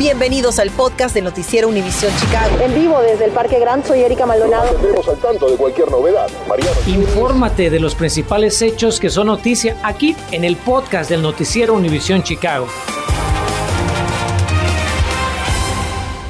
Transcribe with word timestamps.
Bienvenidos 0.00 0.58
al 0.58 0.70
podcast 0.70 1.14
del 1.14 1.24
Noticiero 1.24 1.68
Univisión 1.68 2.10
Chicago. 2.18 2.58
En 2.62 2.74
vivo 2.74 3.02
desde 3.02 3.26
el 3.26 3.32
Parque 3.32 3.58
Gran, 3.58 3.84
soy 3.84 4.00
Erika 4.00 4.24
Maldonado. 4.24 4.74
Estamos 4.74 5.06
al 5.06 5.18
tanto 5.18 5.50
de 5.50 5.58
cualquier 5.58 5.90
novedad. 5.90 6.26
Mariano. 6.48 6.74
Infórmate 6.86 7.68
de 7.68 7.80
los 7.80 7.94
principales 7.94 8.62
hechos 8.62 8.98
que 8.98 9.10
son 9.10 9.26
noticia 9.26 9.76
aquí 9.82 10.16
en 10.30 10.44
el 10.44 10.56
podcast 10.56 11.10
del 11.10 11.20
Noticiero 11.20 11.74
Univisión 11.74 12.22
Chicago. 12.22 12.66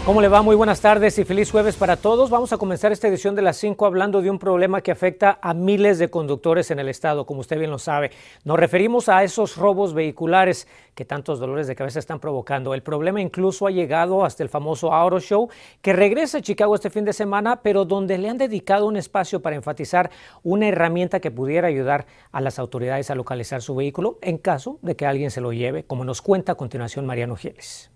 ¿Cómo 0.07 0.23
le 0.23 0.29
va? 0.29 0.41
Muy 0.41 0.57
buenas 0.57 0.81
tardes 0.81 1.19
y 1.19 1.25
feliz 1.25 1.51
jueves 1.51 1.77
para 1.77 1.99
todos. 1.99 2.31
Vamos 2.31 2.55
a 2.55 2.57
comenzar 2.57 2.91
esta 2.91 3.07
edición 3.07 3.35
de 3.35 3.43
las 3.43 3.59
5 3.59 3.85
hablando 3.85 4.23
de 4.23 4.31
un 4.31 4.39
problema 4.39 4.81
que 4.81 4.91
afecta 4.91 5.39
a 5.43 5.53
miles 5.53 5.99
de 5.99 6.09
conductores 6.09 6.71
en 6.71 6.79
el 6.79 6.89
estado, 6.89 7.27
como 7.27 7.41
usted 7.41 7.59
bien 7.59 7.71
lo 7.71 7.79
sabe. 7.79 8.11
Nos 8.43 8.59
referimos 8.59 9.11
a 9.11 9.23
esos 9.23 9.59
robos 9.59 9.93
vehiculares 9.93 10.67
que 10.95 11.05
tantos 11.05 11.39
dolores 11.39 11.67
de 11.67 11.77
cabeza 11.77 11.99
están 11.99 12.19
provocando. 12.19 12.73
El 12.73 12.83
problema 12.83 13.21
incluso 13.21 13.67
ha 13.67 13.71
llegado 13.71 14.25
hasta 14.25 14.43
el 14.43 14.49
famoso 14.49 14.91
Auto 14.91 15.21
Show, 15.21 15.51
que 15.83 15.93
regresa 15.93 16.39
a 16.39 16.43
Chicago 16.43 16.75
este 16.75 16.89
fin 16.89 17.05
de 17.05 17.13
semana, 17.13 17.61
pero 17.61 17.85
donde 17.85 18.17
le 18.17 18.31
han 18.31 18.39
dedicado 18.39 18.87
un 18.87 18.97
espacio 18.97 19.43
para 19.43 19.57
enfatizar 19.57 20.11
una 20.43 20.67
herramienta 20.67 21.21
que 21.21 21.31
pudiera 21.31 21.69
ayudar 21.69 22.07
a 22.33 22.41
las 22.41 22.59
autoridades 22.59 23.11
a 23.11 23.15
localizar 23.15 23.61
su 23.61 23.75
vehículo 23.75 24.19
en 24.23 24.39
caso 24.39 24.79
de 24.81 24.97
que 24.97 25.05
alguien 25.05 25.31
se 25.31 25.43
lo 25.43 25.53
lleve, 25.53 25.85
como 25.85 26.05
nos 26.05 26.23
cuenta 26.23 26.53
a 26.53 26.55
continuación 26.55 27.05
Mariano 27.05 27.37
Gieles. 27.37 27.90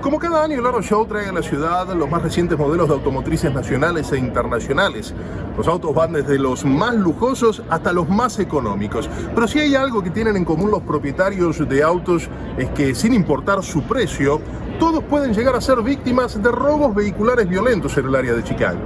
Como 0.00 0.18
cada 0.18 0.44
año, 0.44 0.60
el 0.60 0.66
Auto 0.66 0.80
Show 0.80 1.06
trae 1.06 1.28
a 1.28 1.32
la 1.32 1.42
ciudad 1.42 1.92
los 1.94 2.08
más 2.08 2.22
recientes 2.22 2.56
modelos 2.56 2.88
de 2.88 2.94
automotrices 2.94 3.52
nacionales 3.52 4.12
e 4.12 4.18
internacionales. 4.18 5.12
Los 5.56 5.66
autos 5.66 5.92
van 5.94 6.12
desde 6.12 6.38
los 6.38 6.64
más 6.64 6.94
lujosos 6.94 7.62
hasta 7.68 7.92
los 7.92 8.08
más 8.08 8.38
económicos. 8.38 9.10
Pero 9.34 9.48
si 9.48 9.58
hay 9.58 9.74
algo 9.74 10.02
que 10.02 10.10
tienen 10.10 10.36
en 10.36 10.44
común 10.44 10.70
los 10.70 10.82
propietarios 10.82 11.68
de 11.68 11.82
autos 11.82 12.28
es 12.56 12.70
que 12.70 12.94
sin 12.94 13.12
importar 13.12 13.62
su 13.64 13.82
precio, 13.82 14.40
todos 14.78 15.02
pueden 15.02 15.34
llegar 15.34 15.56
a 15.56 15.60
ser 15.60 15.82
víctimas 15.82 16.40
de 16.40 16.52
robos 16.52 16.94
vehiculares 16.94 17.48
violentos 17.48 17.98
en 17.98 18.06
el 18.06 18.14
área 18.14 18.34
de 18.34 18.44
Chicago. 18.44 18.78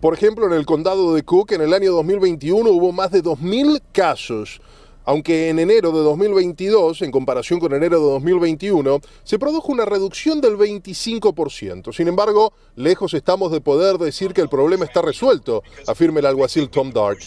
Por 0.00 0.14
ejemplo, 0.14 0.46
en 0.46 0.52
el 0.52 0.64
condado 0.64 1.14
de 1.14 1.22
Cook, 1.24 1.52
en 1.52 1.62
el 1.62 1.74
año 1.74 1.92
2021 1.92 2.70
hubo 2.70 2.92
más 2.92 3.10
de 3.10 3.22
2.000 3.22 3.82
casos 3.92 4.60
aunque 5.04 5.48
en 5.48 5.58
enero 5.58 5.92
de 5.92 6.00
2022, 6.00 7.02
en 7.02 7.10
comparación 7.10 7.60
con 7.60 7.72
enero 7.74 7.98
de 7.98 8.10
2021, 8.12 9.00
se 9.24 9.38
produjo 9.38 9.72
una 9.72 9.84
reducción 9.84 10.40
del 10.40 10.56
25%. 10.56 11.92
Sin 11.92 12.08
embargo, 12.08 12.52
lejos 12.76 13.14
estamos 13.14 13.52
de 13.52 13.60
poder 13.60 13.98
decir 13.98 14.32
que 14.32 14.40
el 14.40 14.48
problema 14.48 14.84
está 14.84 15.02
resuelto, 15.02 15.62
afirma 15.86 16.20
el 16.20 16.26
alguacil 16.26 16.68
Tom 16.70 16.92
Dart. 16.92 17.20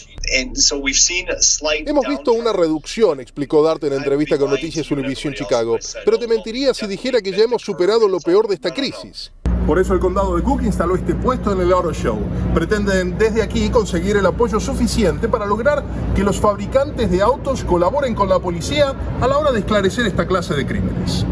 Hemos 1.86 2.06
visto 2.06 2.32
una 2.32 2.52
reducción, 2.52 3.20
explicó 3.20 3.62
Dart 3.62 3.82
en 3.84 3.92
entrevista 3.92 4.38
con 4.38 4.50
Noticias 4.50 4.90
Univision 4.90 5.34
Chicago, 5.34 5.78
pero 6.04 6.18
te 6.18 6.26
mentiría 6.26 6.74
si 6.74 6.86
dijera 6.86 7.20
que 7.20 7.32
ya 7.32 7.44
hemos 7.44 7.62
superado 7.62 8.08
lo 8.08 8.20
peor 8.20 8.48
de 8.48 8.54
esta 8.54 8.72
crisis. 8.72 9.32
Por 9.66 9.80
eso 9.80 9.94
el 9.94 10.00
condado 10.00 10.36
de 10.36 10.44
Cook 10.44 10.62
instaló 10.62 10.94
este 10.94 11.16
puesto 11.16 11.50
en 11.50 11.60
el 11.60 11.72
Auto 11.72 11.92
Show. 11.92 12.20
Pretenden 12.54 13.18
desde 13.18 13.42
aquí 13.42 13.68
conseguir 13.68 14.16
el 14.16 14.24
apoyo 14.24 14.60
suficiente 14.60 15.28
para 15.28 15.44
lograr 15.44 15.82
que 16.14 16.22
los 16.22 16.38
fabricantes 16.38 17.10
de 17.10 17.20
autos 17.20 17.64
colaboren 17.64 18.14
con 18.14 18.28
la 18.28 18.38
policía 18.38 18.94
a 19.20 19.26
la 19.26 19.36
hora 19.36 19.50
de 19.50 19.58
esclarecer 19.58 20.06
esta 20.06 20.24
clase 20.24 20.54
de 20.54 20.64
crímenes. 20.64 21.26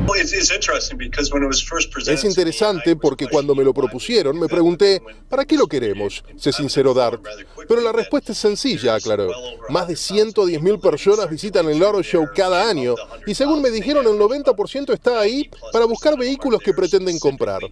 Es 2.07 2.25
interesante 2.25 2.97
porque 2.97 3.29
cuando 3.29 3.55
me 3.55 3.63
lo 3.63 3.73
propusieron 3.73 4.37
me 4.39 4.49
pregunté, 4.49 5.01
¿para 5.29 5.45
qué 5.45 5.57
lo 5.57 5.69
queremos? 5.69 6.25
Se 6.37 6.53
sinceró 6.53 6.93
Dart. 6.93 7.23
Pero 7.69 7.81
la 7.83 7.93
respuesta 7.93 8.33
es 8.33 8.39
sencilla, 8.39 8.97
aclaró. 8.97 9.29
Más 9.69 9.87
de 9.87 9.95
110 9.95 10.61
mil 10.61 10.81
personas 10.81 11.31
visitan 11.31 11.69
el 11.69 11.81
Auto 11.85 12.03
Show 12.03 12.27
cada 12.35 12.69
año 12.69 12.97
y 13.29 13.35
según 13.35 13.63
me 13.63 13.71
dijeron 13.71 14.05
el 14.07 14.19
90% 14.19 14.93
está 14.93 15.21
ahí 15.21 15.49
para 15.73 15.85
buscar 15.85 16.19
vehículos 16.19 16.61
que 16.61 16.75
pretenden 16.75 17.21
comprar. 17.21 17.63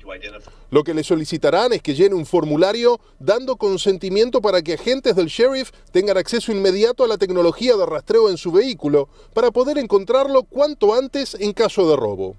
Lo 0.71 0.85
que 0.85 0.95
le 0.95 1.05
solicitarán 1.05 1.73
es 1.73 1.83
que 1.83 1.95
llene 1.95 2.15
un 2.15 2.25
formulario 2.25 2.99
dando 3.19 3.57
consentimiento 3.57 4.41
para 4.41 4.63
que 4.63 4.75
agentes 4.75 5.15
del 5.15 5.27
sheriff 5.27 5.71
tengan 5.91 6.17
acceso 6.17 6.51
inmediato 6.51 7.05
a 7.05 7.09
la 7.09 7.19
tecnología 7.19 7.77
de 7.77 7.85
rastreo 7.85 8.31
en 8.31 8.39
su 8.39 8.53
vehículo 8.53 9.09
para 9.35 9.51
poder 9.51 9.77
encontrarlo 9.77 10.45
cuanto 10.45 10.95
antes 10.95 11.37
en 11.39 11.53
caso 11.53 11.89
de 11.91 11.97
robo. 11.97 12.37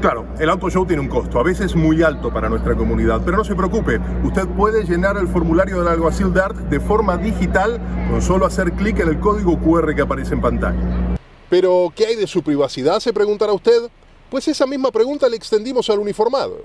Claro, 0.00 0.28
el 0.38 0.48
auto 0.48 0.70
show 0.70 0.86
tiene 0.86 1.02
un 1.02 1.08
costo, 1.08 1.40
a 1.40 1.42
veces 1.42 1.74
muy 1.74 2.04
alto 2.04 2.32
para 2.32 2.48
nuestra 2.48 2.76
comunidad, 2.76 3.20
pero 3.24 3.36
no 3.36 3.44
se 3.44 3.56
preocupe, 3.56 3.98
usted 4.22 4.46
puede 4.46 4.84
llenar 4.84 5.16
el 5.16 5.26
formulario 5.26 5.78
del 5.78 5.88
alguacil 5.88 6.32
DART 6.32 6.56
de 6.56 6.78
forma 6.78 7.16
digital 7.16 7.80
con 8.08 8.22
solo 8.22 8.46
hacer 8.46 8.72
clic 8.74 9.00
en 9.00 9.08
el 9.08 9.18
código 9.18 9.58
QR 9.58 9.96
que 9.96 10.02
aparece 10.02 10.34
en 10.34 10.40
pantalla. 10.40 11.18
Pero, 11.50 11.92
¿qué 11.96 12.06
hay 12.06 12.14
de 12.14 12.26
su 12.26 12.42
privacidad? 12.42 13.00
Se 13.00 13.12
preguntará 13.12 13.52
usted. 13.52 13.90
Pues 14.30 14.46
esa 14.46 14.66
misma 14.66 14.90
pregunta 14.90 15.28
le 15.28 15.36
extendimos 15.36 15.88
al 15.88 15.98
uniformado. 16.00 16.58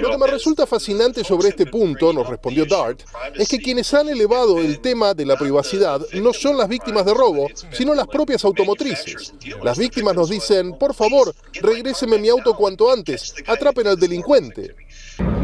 Lo 0.00 0.10
que 0.10 0.18
me 0.18 0.26
resulta 0.26 0.66
fascinante 0.66 1.24
sobre 1.24 1.48
este 1.48 1.66
punto, 1.66 2.12
nos 2.12 2.28
respondió 2.28 2.66
Dart, 2.66 3.00
es 3.34 3.48
que 3.48 3.58
quienes 3.58 3.92
han 3.94 4.08
elevado 4.08 4.58
el 4.58 4.80
tema 4.80 5.14
de 5.14 5.26
la 5.26 5.36
privacidad 5.36 6.00
no 6.14 6.32
son 6.32 6.56
las 6.56 6.68
víctimas 6.68 7.04
de 7.04 7.14
robo, 7.14 7.48
sino 7.72 7.94
las 7.94 8.06
propias 8.06 8.44
automotrices. 8.44 9.32
Las 9.62 9.78
víctimas 9.78 10.14
nos 10.14 10.28
dicen, 10.28 10.78
por 10.78 10.94
favor, 10.94 11.34
regréseme 11.54 12.18
mi 12.18 12.28
auto 12.28 12.54
cuanto 12.56 12.92
antes, 12.92 13.34
atrapen 13.46 13.86
al 13.86 13.98
delincuente. 13.98 14.76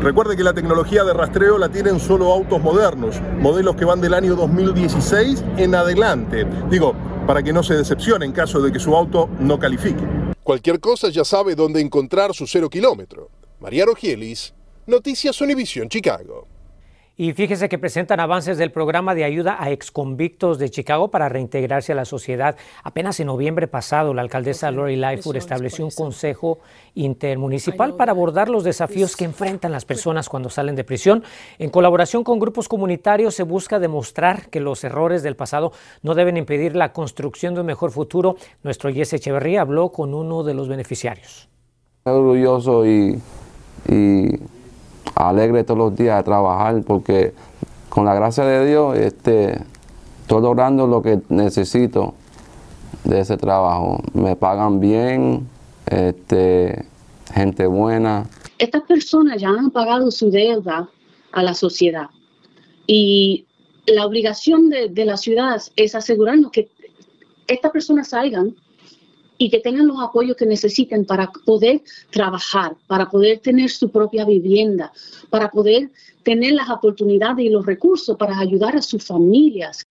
Recuerde 0.00 0.36
que 0.36 0.44
la 0.44 0.54
tecnología 0.54 1.02
de 1.02 1.14
rastreo 1.14 1.58
la 1.58 1.68
tienen 1.68 1.98
solo 1.98 2.32
autos 2.32 2.60
modernos, 2.62 3.16
modelos 3.38 3.74
que 3.74 3.84
van 3.84 4.00
del 4.00 4.14
año 4.14 4.36
2016 4.36 5.42
en 5.56 5.74
adelante. 5.74 6.46
Digo, 6.70 6.94
para 7.26 7.42
que 7.42 7.52
no 7.52 7.62
se 7.62 7.74
decepcione 7.74 8.24
en 8.24 8.32
caso 8.32 8.60
de 8.60 8.72
que 8.72 8.78
su 8.78 8.94
auto 8.96 9.28
no 9.38 9.58
califique. 9.58 10.17
Cualquier 10.48 10.80
cosa 10.80 11.10
ya 11.10 11.26
sabe 11.26 11.54
dónde 11.54 11.78
encontrar 11.78 12.32
su 12.32 12.46
cero 12.46 12.70
kilómetro. 12.70 13.28
Mariano 13.60 13.94
Gielis, 13.94 14.54
Noticias 14.86 15.38
Univisión 15.42 15.90
Chicago. 15.90 16.46
Y 17.20 17.32
fíjese 17.32 17.68
que 17.68 17.78
presentan 17.78 18.20
avances 18.20 18.58
del 18.58 18.70
programa 18.70 19.12
de 19.12 19.24
ayuda 19.24 19.56
a 19.58 19.72
exconvictos 19.72 20.56
de 20.60 20.70
Chicago 20.70 21.10
para 21.10 21.28
reintegrarse 21.28 21.90
a 21.90 21.96
la 21.96 22.04
sociedad. 22.04 22.56
Apenas 22.84 23.18
en 23.18 23.26
noviembre 23.26 23.66
pasado, 23.66 24.14
la 24.14 24.22
alcaldesa 24.22 24.70
Lori 24.70 24.94
Lightfoot 24.94 25.34
estableció 25.34 25.84
un 25.84 25.90
consejo 25.90 26.60
intermunicipal 26.94 27.96
para 27.96 28.12
abordar 28.12 28.48
los 28.48 28.62
desafíos 28.62 29.16
que 29.16 29.24
enfrentan 29.24 29.72
las 29.72 29.84
personas 29.84 30.28
cuando 30.28 30.48
salen 30.48 30.76
de 30.76 30.84
prisión. 30.84 31.24
En 31.58 31.70
colaboración 31.70 32.22
con 32.22 32.38
grupos 32.38 32.68
comunitarios 32.68 33.34
se 33.34 33.42
busca 33.42 33.80
demostrar 33.80 34.48
que 34.48 34.60
los 34.60 34.84
errores 34.84 35.24
del 35.24 35.34
pasado 35.34 35.72
no 36.02 36.14
deben 36.14 36.36
impedir 36.36 36.76
la 36.76 36.92
construcción 36.92 37.52
de 37.52 37.62
un 37.62 37.66
mejor 37.66 37.90
futuro. 37.90 38.36
Nuestro 38.62 38.92
Jesse 38.92 39.14
Echeverría 39.14 39.62
habló 39.62 39.90
con 39.90 40.14
uno 40.14 40.44
de 40.44 40.54
los 40.54 40.68
beneficiarios. 40.68 41.48
Orgulloso 42.04 42.86
y, 42.86 43.20
y 43.88 44.38
alegre 45.14 45.64
todos 45.64 45.78
los 45.78 45.96
días 45.96 46.18
de 46.18 46.22
trabajar 46.22 46.82
porque 46.86 47.34
con 47.88 48.04
la 48.04 48.14
gracia 48.14 48.44
de 48.44 48.66
Dios 48.66 48.96
este, 48.98 49.58
estoy 50.22 50.42
logrando 50.42 50.86
lo 50.86 51.02
que 51.02 51.20
necesito 51.28 52.14
de 53.04 53.20
ese 53.20 53.36
trabajo. 53.36 54.02
Me 54.12 54.36
pagan 54.36 54.80
bien, 54.80 55.48
este, 55.86 56.84
gente 57.32 57.66
buena. 57.66 58.26
Estas 58.58 58.82
personas 58.82 59.40
ya 59.40 59.48
han 59.48 59.70
pagado 59.70 60.10
su 60.10 60.30
deuda 60.30 60.88
a 61.32 61.42
la 61.42 61.54
sociedad 61.54 62.08
y 62.86 63.46
la 63.86 64.06
obligación 64.06 64.68
de, 64.70 64.88
de 64.88 65.04
la 65.04 65.16
ciudad 65.16 65.62
es 65.76 65.94
asegurarnos 65.94 66.50
que 66.52 66.68
estas 67.46 67.70
personas 67.70 68.08
salgan 68.08 68.54
y 69.38 69.48
que 69.48 69.60
tengan 69.60 69.86
los 69.86 70.00
apoyos 70.00 70.36
que 70.36 70.44
necesiten 70.44 71.06
para 71.06 71.30
poder 71.46 71.80
trabajar, 72.10 72.76
para 72.86 73.08
poder 73.08 73.38
tener 73.38 73.70
su 73.70 73.90
propia 73.90 74.24
vivienda, 74.24 74.92
para 75.30 75.50
poder 75.50 75.90
tener 76.24 76.52
las 76.52 76.68
oportunidades 76.68 77.46
y 77.46 77.48
los 77.48 77.64
recursos 77.64 78.16
para 78.16 78.38
ayudar 78.38 78.76
a 78.76 78.82
sus 78.82 79.04
familias. 79.04 79.84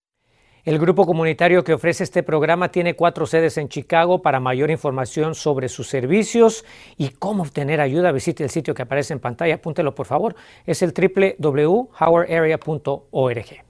El 0.65 0.79
grupo 0.79 1.05
comunitario 1.05 1.63
que 1.63 1.73
ofrece 1.73 2.03
este 2.03 2.23
programa 2.23 2.69
tiene 2.69 2.93
cuatro 2.93 3.25
sedes 3.25 3.57
en 3.57 3.69
Chicago. 3.69 4.21
Para 4.21 4.41
mayor 4.41 4.69
información 4.69 5.33
sobre 5.33 5.69
sus 5.69 5.87
servicios 5.87 6.65
y 6.97 7.07
cómo 7.07 7.43
obtener 7.43 7.79
ayuda, 7.79 8.11
visite 8.11 8.43
el 8.43 8.49
sitio 8.49 8.73
que 8.73 8.81
aparece 8.81 9.13
en 9.13 9.21
pantalla. 9.21 9.55
Apúntelo, 9.55 9.95
por 9.95 10.07
favor. 10.07 10.35
Es 10.65 10.81
el 10.81 10.91
www.howardarea.org. 10.91 13.66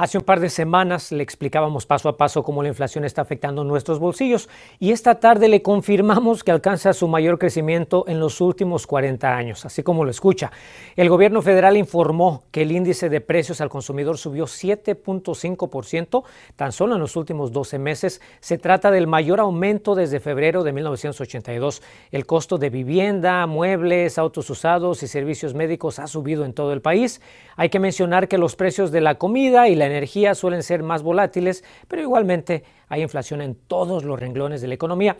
Hace 0.00 0.16
un 0.16 0.24
par 0.24 0.40
de 0.40 0.48
semanas 0.48 1.12
le 1.12 1.22
explicábamos 1.22 1.84
paso 1.84 2.08
a 2.08 2.16
paso 2.16 2.42
cómo 2.42 2.62
la 2.62 2.70
inflación 2.70 3.04
está 3.04 3.20
afectando 3.20 3.64
nuestros 3.64 3.98
bolsillos 3.98 4.48
y 4.78 4.92
esta 4.92 5.16
tarde 5.16 5.46
le 5.46 5.60
confirmamos 5.60 6.42
que 6.42 6.50
alcanza 6.50 6.94
su 6.94 7.06
mayor 7.06 7.38
crecimiento 7.38 8.04
en 8.08 8.18
los 8.18 8.40
últimos 8.40 8.86
40 8.86 9.36
años, 9.36 9.66
así 9.66 9.82
como 9.82 10.02
lo 10.06 10.10
escucha. 10.10 10.52
El 10.96 11.10
gobierno 11.10 11.42
federal 11.42 11.76
informó 11.76 12.44
que 12.50 12.62
el 12.62 12.72
índice 12.72 13.10
de 13.10 13.20
precios 13.20 13.60
al 13.60 13.68
consumidor 13.68 14.16
subió 14.16 14.46
7.5% 14.46 16.24
tan 16.56 16.72
solo 16.72 16.94
en 16.94 17.00
los 17.02 17.14
últimos 17.16 17.52
12 17.52 17.78
meses. 17.78 18.22
Se 18.40 18.56
trata 18.56 18.90
del 18.90 19.06
mayor 19.06 19.38
aumento 19.38 19.94
desde 19.94 20.18
febrero 20.18 20.64
de 20.64 20.72
1982. 20.72 21.82
El 22.10 22.24
costo 22.24 22.56
de 22.56 22.70
vivienda, 22.70 23.46
muebles, 23.46 24.16
autos 24.16 24.48
usados 24.48 25.02
y 25.02 25.08
servicios 25.08 25.52
médicos 25.52 25.98
ha 25.98 26.06
subido 26.06 26.46
en 26.46 26.54
todo 26.54 26.72
el 26.72 26.80
país. 26.80 27.20
Hay 27.56 27.68
que 27.68 27.78
mencionar 27.78 28.28
que 28.28 28.38
los 28.38 28.56
precios 28.56 28.90
de 28.92 29.02
la 29.02 29.16
comida 29.16 29.68
y 29.68 29.74
la 29.74 29.89
energía 29.90 30.34
suelen 30.34 30.62
ser 30.62 30.82
más 30.82 31.02
volátiles, 31.02 31.64
pero 31.88 32.02
igualmente 32.02 32.64
hay 32.88 33.02
inflación 33.02 33.40
en 33.42 33.54
todos 33.54 34.04
los 34.04 34.18
renglones 34.18 34.60
de 34.60 34.68
la 34.68 34.74
economía. 34.74 35.16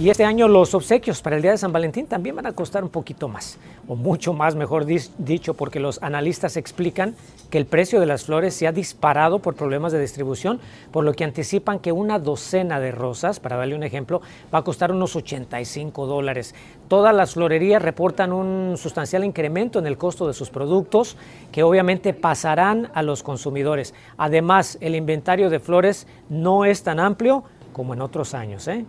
Y 0.00 0.08
este 0.08 0.24
año 0.24 0.48
los 0.48 0.72
obsequios 0.72 1.20
para 1.20 1.36
el 1.36 1.42
Día 1.42 1.50
de 1.50 1.58
San 1.58 1.74
Valentín 1.74 2.06
también 2.06 2.34
van 2.34 2.46
a 2.46 2.52
costar 2.52 2.82
un 2.82 2.88
poquito 2.88 3.28
más, 3.28 3.58
o 3.86 3.96
mucho 3.96 4.32
más, 4.32 4.54
mejor 4.54 4.86
dicho, 4.86 5.52
porque 5.52 5.78
los 5.78 6.02
analistas 6.02 6.56
explican 6.56 7.14
que 7.50 7.58
el 7.58 7.66
precio 7.66 8.00
de 8.00 8.06
las 8.06 8.24
flores 8.24 8.54
se 8.54 8.66
ha 8.66 8.72
disparado 8.72 9.40
por 9.40 9.56
problemas 9.56 9.92
de 9.92 10.00
distribución, 10.00 10.58
por 10.90 11.04
lo 11.04 11.12
que 11.12 11.24
anticipan 11.24 11.80
que 11.80 11.92
una 11.92 12.18
docena 12.18 12.80
de 12.80 12.92
rosas, 12.92 13.40
para 13.40 13.58
darle 13.58 13.74
un 13.74 13.82
ejemplo, 13.82 14.22
va 14.54 14.60
a 14.60 14.64
costar 14.64 14.90
unos 14.90 15.16
85 15.16 16.06
dólares. 16.06 16.54
Todas 16.88 17.14
las 17.14 17.34
florerías 17.34 17.82
reportan 17.82 18.32
un 18.32 18.78
sustancial 18.78 19.22
incremento 19.22 19.80
en 19.80 19.86
el 19.86 19.98
costo 19.98 20.26
de 20.26 20.32
sus 20.32 20.48
productos, 20.48 21.18
que 21.52 21.62
obviamente 21.62 22.14
pasarán 22.14 22.90
a 22.94 23.02
los 23.02 23.22
consumidores. 23.22 23.92
Además, 24.16 24.78
el 24.80 24.94
inventario 24.94 25.50
de 25.50 25.60
flores 25.60 26.06
no 26.30 26.64
es 26.64 26.84
tan 26.84 27.00
amplio 27.00 27.44
como 27.74 27.92
en 27.92 28.00
otros 28.00 28.32
años. 28.32 28.66
¿eh? 28.66 28.86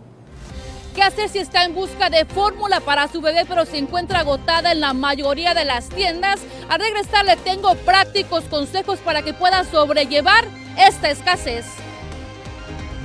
¿Qué 0.94 1.02
hacer 1.02 1.30
si 1.30 1.38
está 1.38 1.64
en 1.64 1.74
busca 1.74 2.10
de 2.10 2.26
fórmula 2.26 2.80
para 2.80 3.08
su 3.08 3.22
bebé 3.22 3.46
pero 3.48 3.64
se 3.64 3.78
encuentra 3.78 4.20
agotada 4.20 4.72
en 4.72 4.80
la 4.80 4.92
mayoría 4.92 5.54
de 5.54 5.64
las 5.64 5.88
tiendas? 5.88 6.40
Al 6.68 6.80
regresar 6.80 7.24
le 7.24 7.36
tengo 7.36 7.74
prácticos 7.76 8.44
consejos 8.44 8.98
para 8.98 9.22
que 9.22 9.32
pueda 9.32 9.64
sobrellevar 9.64 10.44
esta 10.78 11.08
escasez. 11.10 11.64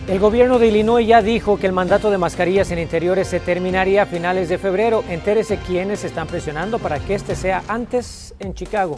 El 0.10 0.20
gobierno 0.20 0.60
de 0.60 0.68
Illinois 0.68 1.08
ya 1.08 1.22
dijo 1.22 1.58
que 1.58 1.68
el 1.68 1.74
mandato 1.74 2.12
de 2.12 2.18
mascarillas 2.18 2.72
en 2.72 2.80
interiores 2.80 3.30
se 3.30 3.40
terminaría 3.40 4.04
a 4.04 4.06
finales 4.06 4.50
de 4.50 4.58
febrero. 4.58 5.06
Entérese 5.08 5.58
quiénes 5.58 6.04
están 6.04 6.28
presionando 6.28 6.80
para 6.80 7.00
que 7.00 7.16
este 7.16 7.36
sea 7.36 7.64
antes 7.70 8.34
en 8.40 8.54
Chicago. 8.54 8.98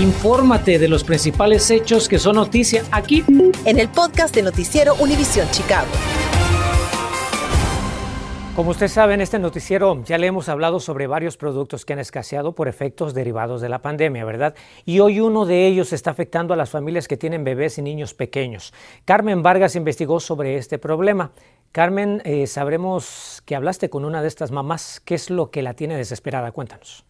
Infórmate 0.00 0.78
de 0.78 0.88
los 0.88 1.04
principales 1.04 1.70
hechos 1.70 2.08
que 2.08 2.18
son 2.18 2.36
noticia 2.36 2.84
aquí 2.90 3.22
en 3.66 3.78
el 3.78 3.90
podcast 3.90 4.34
de 4.34 4.40
Noticiero 4.40 4.94
Univisión 4.94 5.46
Chicago. 5.50 5.88
Como 8.56 8.70
usted 8.70 8.88
sabe, 8.88 9.12
en 9.12 9.20
este 9.20 9.38
noticiero 9.38 10.02
ya 10.04 10.16
le 10.16 10.26
hemos 10.26 10.48
hablado 10.48 10.80
sobre 10.80 11.06
varios 11.06 11.36
productos 11.36 11.84
que 11.84 11.92
han 11.92 11.98
escaseado 11.98 12.54
por 12.54 12.66
efectos 12.66 13.12
derivados 13.12 13.60
de 13.60 13.68
la 13.68 13.82
pandemia, 13.82 14.24
¿verdad? 14.24 14.54
Y 14.86 15.00
hoy 15.00 15.20
uno 15.20 15.44
de 15.44 15.66
ellos 15.66 15.92
está 15.92 16.12
afectando 16.12 16.54
a 16.54 16.56
las 16.56 16.70
familias 16.70 17.06
que 17.06 17.18
tienen 17.18 17.44
bebés 17.44 17.76
y 17.76 17.82
niños 17.82 18.14
pequeños. 18.14 18.72
Carmen 19.04 19.42
Vargas 19.42 19.76
investigó 19.76 20.18
sobre 20.18 20.56
este 20.56 20.78
problema. 20.78 21.32
Carmen, 21.72 22.22
eh, 22.24 22.46
sabremos 22.46 23.42
que 23.44 23.54
hablaste 23.54 23.90
con 23.90 24.06
una 24.06 24.22
de 24.22 24.28
estas 24.28 24.50
mamás. 24.50 25.02
¿Qué 25.04 25.14
es 25.14 25.28
lo 25.28 25.50
que 25.50 25.60
la 25.60 25.74
tiene 25.74 25.98
desesperada? 25.98 26.52
Cuéntanos. 26.52 27.04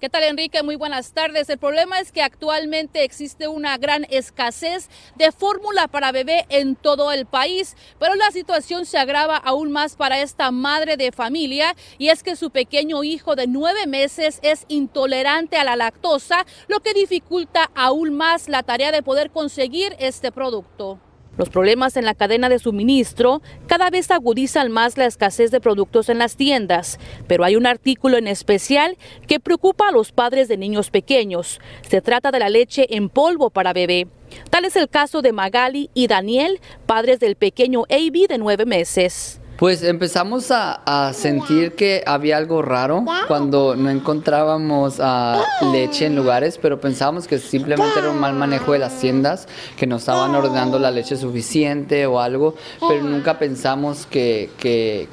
¿Qué 0.00 0.08
tal, 0.08 0.22
Enrique? 0.22 0.62
Muy 0.62 0.76
buenas 0.76 1.12
tardes. 1.12 1.50
El 1.50 1.58
problema 1.58 2.00
es 2.00 2.10
que 2.10 2.22
actualmente 2.22 3.04
existe 3.04 3.48
una 3.48 3.76
gran 3.76 4.06
escasez 4.08 4.88
de 5.16 5.30
fórmula 5.30 5.88
para 5.88 6.10
bebé 6.10 6.46
en 6.48 6.74
todo 6.74 7.12
el 7.12 7.26
país, 7.26 7.76
pero 7.98 8.14
la 8.14 8.30
situación 8.30 8.86
se 8.86 8.96
agrava 8.96 9.36
aún 9.36 9.70
más 9.72 9.96
para 9.96 10.22
esta 10.22 10.52
madre 10.52 10.96
de 10.96 11.12
familia 11.12 11.76
y 11.98 12.08
es 12.08 12.22
que 12.22 12.34
su 12.34 12.48
pequeño 12.48 13.04
hijo 13.04 13.36
de 13.36 13.46
nueve 13.46 13.86
meses 13.86 14.38
es 14.40 14.64
intolerante 14.68 15.58
a 15.58 15.64
la 15.64 15.76
lactosa, 15.76 16.46
lo 16.66 16.80
que 16.80 16.94
dificulta 16.94 17.70
aún 17.74 18.14
más 18.14 18.48
la 18.48 18.62
tarea 18.62 18.92
de 18.92 19.02
poder 19.02 19.30
conseguir 19.30 19.94
este 19.98 20.32
producto. 20.32 20.98
Los 21.40 21.48
problemas 21.48 21.96
en 21.96 22.04
la 22.04 22.12
cadena 22.12 22.50
de 22.50 22.58
suministro 22.58 23.40
cada 23.66 23.88
vez 23.88 24.10
agudizan 24.10 24.70
más 24.70 24.98
la 24.98 25.06
escasez 25.06 25.50
de 25.50 25.58
productos 25.58 26.10
en 26.10 26.18
las 26.18 26.36
tiendas, 26.36 26.98
pero 27.28 27.44
hay 27.44 27.56
un 27.56 27.66
artículo 27.66 28.18
en 28.18 28.26
especial 28.26 28.98
que 29.26 29.40
preocupa 29.40 29.88
a 29.88 29.90
los 29.90 30.12
padres 30.12 30.48
de 30.48 30.58
niños 30.58 30.90
pequeños. 30.90 31.58
Se 31.80 32.02
trata 32.02 32.30
de 32.30 32.40
la 32.40 32.50
leche 32.50 32.94
en 32.94 33.08
polvo 33.08 33.48
para 33.48 33.72
bebé. 33.72 34.06
Tal 34.50 34.66
es 34.66 34.76
el 34.76 34.90
caso 34.90 35.22
de 35.22 35.32
Magali 35.32 35.88
y 35.94 36.08
Daniel, 36.08 36.60
padres 36.84 37.20
del 37.20 37.36
pequeño 37.36 37.84
AB 37.88 38.28
de 38.28 38.36
nueve 38.36 38.66
meses. 38.66 39.39
Pues 39.60 39.82
empezamos 39.82 40.50
a, 40.50 41.12
sentir 41.12 41.74
que 41.74 42.02
había 42.06 42.38
algo 42.38 42.62
raro 42.62 43.04
cuando 43.28 43.76
no 43.76 43.90
encontrábamos 43.90 44.96
ah, 45.00 45.44
leche 45.70 46.06
en 46.06 46.16
lugares, 46.16 46.56
pero 46.56 46.80
pensábamos 46.80 47.28
que 47.28 47.38
simplemente 47.38 47.98
era 47.98 48.10
un 48.10 48.18
mal 48.18 48.32
manejo 48.32 48.72
de 48.72 48.78
las 48.78 48.98
tiendas, 48.98 49.48
que 49.76 49.86
no 49.86 49.96
estaban 49.96 50.34
ordenando 50.34 50.78
la 50.78 50.90
leche 50.90 51.14
suficiente 51.14 52.06
o 52.06 52.20
algo, 52.20 52.54
pero 52.88 53.02
nunca 53.02 53.38
pensamos 53.38 54.06
que, 54.06 54.48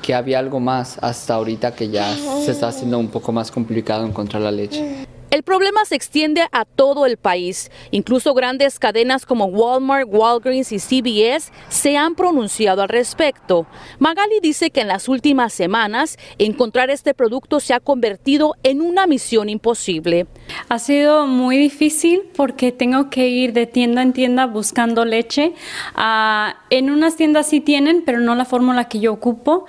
que 0.02 0.16
había 0.16 0.40
algo 0.40 0.62
más 0.62 0.98
hasta 1.02 1.34
ahorita 1.34 1.76
que 1.76 1.90
ya 1.90 2.16
se 2.16 2.52
está 2.52 2.70
haciendo 2.70 3.00
un 3.00 3.10
poco 3.10 3.34
más 3.34 3.52
complicado 3.52 4.06
encontrar 4.06 4.44
la 4.44 4.52
leche. 4.52 5.07
El 5.30 5.44
problema 5.44 5.84
se 5.84 5.96
extiende 5.96 6.48
a 6.54 6.64
todo 6.64 7.06
el 7.06 7.18
país. 7.18 7.70
Incluso 7.92 8.34
grandes 8.34 8.80
cadenas 8.80 9.26
como 9.26 9.46
Walmart, 9.46 10.08
Walgreens 10.10 10.72
y 10.72 10.80
CBS 10.80 11.52
se 11.68 11.98
han 11.98 12.16
pronunciado 12.16 12.82
al 12.82 12.88
respecto. 12.88 13.68
Magali 14.00 14.40
dice 14.42 14.72
que 14.72 14.80
en 14.80 14.88
las 14.88 15.10
últimas 15.10 15.52
semanas 15.52 16.18
encontrar 16.38 16.90
este 16.90 17.14
producto 17.14 17.60
se 17.60 17.74
ha 17.74 17.82
convertido 17.82 18.56
en 18.64 18.82
una 18.82 19.06
misión 19.06 19.50
imposible. 19.50 20.28
Ha 20.70 20.80
sido 20.80 21.28
muy 21.28 21.58
difícil 21.58 22.24
porque 22.34 22.72
tengo 22.72 23.10
que 23.10 23.28
ir 23.28 23.52
de 23.52 23.66
tienda 23.66 24.04
en 24.04 24.14
tienda 24.14 24.46
buscando 24.46 25.04
leche. 25.04 25.54
Ah, 25.94 26.56
en 26.70 26.90
unas 26.90 27.18
tiendas 27.18 27.48
sí 27.48 27.60
tienen, 27.60 28.04
pero 28.06 28.22
no 28.22 28.34
la 28.36 28.46
fórmula 28.46 28.88
que 28.88 29.02
yo 29.02 29.12
ocupo. 29.12 29.66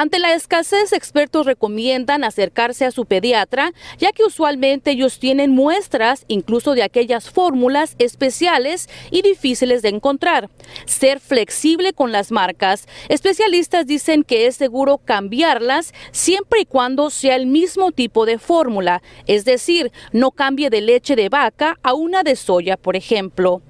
Ante 0.00 0.18
la 0.18 0.32
escasez, 0.32 0.94
expertos 0.94 1.44
recomiendan 1.44 2.24
acercarse 2.24 2.86
a 2.86 2.90
su 2.90 3.04
pediatra, 3.04 3.74
ya 3.98 4.12
que 4.12 4.24
usualmente 4.24 4.92
ellos 4.92 5.18
tienen 5.18 5.50
muestras 5.50 6.24
incluso 6.26 6.72
de 6.72 6.82
aquellas 6.82 7.28
fórmulas 7.28 7.96
especiales 7.98 8.88
y 9.10 9.20
difíciles 9.20 9.82
de 9.82 9.90
encontrar. 9.90 10.48
Ser 10.86 11.20
flexible 11.20 11.92
con 11.92 12.12
las 12.12 12.32
marcas. 12.32 12.88
Especialistas 13.10 13.86
dicen 13.86 14.24
que 14.24 14.46
es 14.46 14.56
seguro 14.56 14.96
cambiarlas 14.96 15.92
siempre 16.12 16.60
y 16.60 16.64
cuando 16.64 17.10
sea 17.10 17.36
el 17.36 17.44
mismo 17.44 17.92
tipo 17.92 18.24
de 18.24 18.38
fórmula, 18.38 19.02
es 19.26 19.44
decir, 19.44 19.92
no 20.12 20.30
cambie 20.30 20.70
de 20.70 20.80
leche 20.80 21.14
de 21.14 21.28
vaca 21.28 21.76
a 21.82 21.92
una 21.92 22.22
de 22.22 22.36
soya, 22.36 22.78
por 22.78 22.96
ejemplo. 22.96 23.60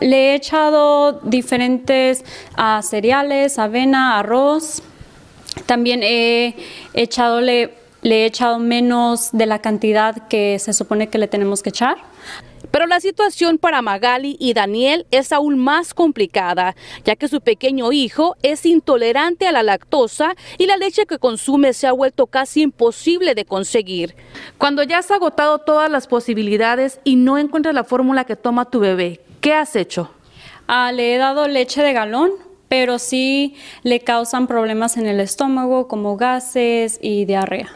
Le 0.00 0.32
he 0.32 0.34
echado 0.34 1.20
diferentes 1.24 2.22
ah, 2.54 2.82
cereales, 2.82 3.58
avena, 3.58 4.18
arroz, 4.18 4.82
también 5.66 6.02
he 6.02 6.54
echado, 6.94 7.40
le, 7.40 7.74
he 8.02 8.24
echado 8.24 8.58
menos 8.58 9.30
de 9.32 9.46
la 9.46 9.60
cantidad 9.60 10.28
que 10.28 10.58
se 10.58 10.72
supone 10.72 11.08
que 11.08 11.18
le 11.18 11.28
tenemos 11.28 11.62
que 11.62 11.70
echar. 11.70 11.98
Pero 12.70 12.86
la 12.86 13.00
situación 13.00 13.58
para 13.58 13.82
Magali 13.82 14.36
y 14.38 14.54
Daniel 14.54 15.06
es 15.10 15.32
aún 15.32 15.58
más 15.58 15.92
complicada, 15.92 16.76
ya 17.04 17.16
que 17.16 17.26
su 17.26 17.40
pequeño 17.40 17.90
hijo 17.90 18.36
es 18.42 18.64
intolerante 18.64 19.46
a 19.48 19.52
la 19.52 19.62
lactosa 19.62 20.34
y 20.58 20.66
la 20.66 20.76
leche 20.76 21.06
que 21.06 21.18
consume 21.18 21.72
se 21.72 21.86
ha 21.86 21.92
vuelto 21.92 22.26
casi 22.26 22.62
imposible 22.62 23.34
de 23.34 23.44
conseguir. 23.44 24.14
Cuando 24.58 24.82
ya 24.82 24.98
has 24.98 25.10
agotado 25.10 25.58
todas 25.58 25.90
las 25.90 26.06
posibilidades 26.06 27.00
y 27.02 27.16
no 27.16 27.38
encuentras 27.38 27.74
la 27.74 27.84
fórmula 27.84 28.24
que 28.24 28.36
toma 28.36 28.70
tu 28.70 28.78
bebé, 28.78 29.20
¿qué 29.40 29.54
has 29.54 29.74
hecho? 29.74 30.10
Ah, 30.68 30.92
le 30.92 31.14
he 31.14 31.18
dado 31.18 31.48
leche 31.48 31.82
de 31.82 31.92
galón, 31.92 32.30
pero 32.70 33.00
sí 33.00 33.56
le 33.82 33.98
causan 33.98 34.46
problemas 34.46 34.96
en 34.96 35.08
el 35.08 35.18
estómago 35.18 35.88
como 35.88 36.16
gases 36.16 37.00
y 37.02 37.24
diarrea. 37.24 37.68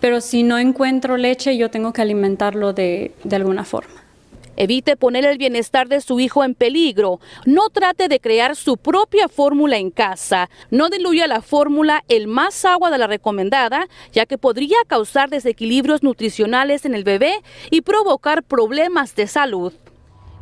Pero 0.00 0.20
si 0.20 0.42
no 0.42 0.58
encuentro 0.58 1.16
leche, 1.16 1.56
yo 1.56 1.70
tengo 1.70 1.92
que 1.92 2.02
alimentarlo 2.02 2.72
de, 2.72 3.12
alguna 3.30 3.64
forma. 3.64 4.02
Evite 4.56 4.96
poner 4.96 5.24
el 5.24 5.38
bienestar 5.38 5.88
de 5.88 6.00
su 6.00 6.18
hijo 6.18 6.42
en 6.42 6.56
peligro. 6.56 7.20
No 7.46 7.70
trate 7.70 8.08
de 8.08 8.18
crear 8.18 8.56
su 8.56 8.76
propia 8.78 9.28
fórmula 9.28 9.76
en 9.76 9.92
casa. 9.92 10.50
No 10.72 10.90
diluya 10.90 11.28
la 11.28 11.40
fórmula 11.40 12.02
el 12.08 12.26
más 12.26 12.64
agua 12.64 12.90
de 12.90 12.98
la 12.98 13.06
recomendada, 13.06 13.86
ya 14.12 14.26
que 14.26 14.38
podría 14.38 14.78
causar 14.88 15.30
desequilibrios 15.30 16.02
nutricionales 16.02 16.84
en 16.84 16.96
el 16.96 17.04
bebé 17.04 17.32
y 17.70 17.82
provocar 17.82 18.42
problemas 18.42 19.14
de 19.14 19.28
salud. 19.28 19.72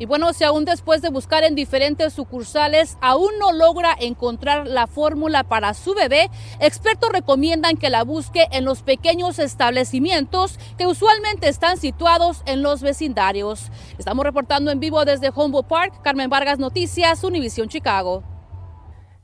Y 0.01 0.07
bueno, 0.07 0.33
si 0.33 0.43
aún 0.43 0.65
después 0.65 1.03
de 1.03 1.09
buscar 1.09 1.43
en 1.43 1.53
diferentes 1.53 2.13
sucursales 2.13 2.97
aún 3.01 3.29
no 3.39 3.51
logra 3.51 3.95
encontrar 3.99 4.65
la 4.65 4.87
fórmula 4.87 5.43
para 5.43 5.75
su 5.75 5.93
bebé, 5.93 6.31
expertos 6.59 7.11
recomiendan 7.11 7.77
que 7.77 7.91
la 7.91 8.03
busque 8.03 8.47
en 8.51 8.65
los 8.65 8.81
pequeños 8.81 9.37
establecimientos 9.37 10.57
que 10.79 10.87
usualmente 10.87 11.49
están 11.49 11.77
situados 11.77 12.41
en 12.47 12.63
los 12.63 12.81
vecindarios. 12.81 13.69
Estamos 13.99 14.25
reportando 14.25 14.71
en 14.71 14.79
vivo 14.79 15.05
desde 15.05 15.29
Humboldt 15.29 15.67
Park. 15.67 16.01
Carmen 16.01 16.31
Vargas 16.31 16.57
Noticias, 16.57 17.23
Univisión 17.23 17.69
Chicago. 17.69 18.23